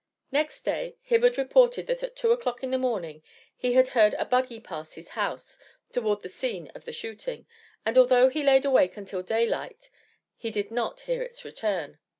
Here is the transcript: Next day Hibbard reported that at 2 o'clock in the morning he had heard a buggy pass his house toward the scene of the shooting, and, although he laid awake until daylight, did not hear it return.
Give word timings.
Next 0.31 0.63
day 0.65 0.95
Hibbard 1.03 1.37
reported 1.37 1.85
that 1.85 2.01
at 2.01 2.15
2 2.15 2.31
o'clock 2.31 2.63
in 2.63 2.71
the 2.71 2.79
morning 2.79 3.21
he 3.55 3.73
had 3.73 3.89
heard 3.89 4.15
a 4.15 4.25
buggy 4.25 4.59
pass 4.59 4.93
his 4.95 5.09
house 5.09 5.59
toward 5.91 6.23
the 6.23 6.27
scene 6.27 6.71
of 6.73 6.85
the 6.85 6.91
shooting, 6.91 7.45
and, 7.85 7.99
although 7.99 8.27
he 8.27 8.41
laid 8.41 8.65
awake 8.65 8.97
until 8.97 9.21
daylight, 9.21 9.91
did 10.41 10.71
not 10.71 11.01
hear 11.01 11.21
it 11.21 11.43
return. 11.45 11.99